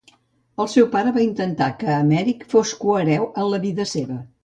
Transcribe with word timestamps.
El 0.63 0.69
seu 0.75 0.87
pare 0.95 1.11
va 1.17 1.21
intentar 1.27 1.69
que 1.83 1.99
Emeric 1.99 2.43
fos 2.57 2.75
cohereu 2.83 3.33
en 3.47 3.59
vida 3.71 3.91
seva. 3.97 4.23